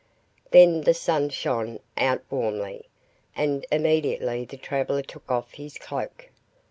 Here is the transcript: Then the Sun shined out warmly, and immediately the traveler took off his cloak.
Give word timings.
Then 0.49 0.81
the 0.81 0.95
Sun 0.95 1.29
shined 1.29 1.79
out 1.95 2.23
warmly, 2.31 2.87
and 3.35 3.67
immediately 3.71 4.45
the 4.45 4.57
traveler 4.57 5.03
took 5.03 5.29
off 5.29 5.51
his 5.53 5.77
cloak. 5.77 6.29